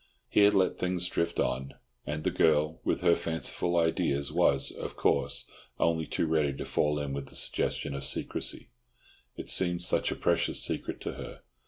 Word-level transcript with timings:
He 0.29 0.39
had 0.45 0.55
let 0.55 0.79
things 0.79 1.07
drift 1.07 1.39
on, 1.39 1.75
and 2.07 2.23
the 2.23 2.31
girl, 2.31 2.81
with 2.83 3.01
her 3.01 3.15
fanciful 3.15 3.77
ideas, 3.77 4.31
was, 4.31 4.71
of 4.71 4.95
course, 4.95 5.47
only 5.79 6.07
too 6.07 6.25
ready 6.25 6.53
to 6.55 6.65
fall 6.65 6.97
in 6.97 7.13
with 7.13 7.27
the 7.27 7.35
suggestion 7.35 7.93
of 7.93 8.03
secrecy; 8.03 8.69
it 9.37 9.47
seemed 9.51 9.83
such 9.83 10.09
a 10.09 10.15
precious 10.15 10.59
secret 10.59 11.01
to 11.01 11.11
her. 11.13 11.41